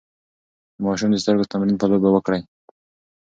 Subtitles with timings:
[0.75, 2.41] د ماشوم د سترګو تمرين په لوبو وکړئ.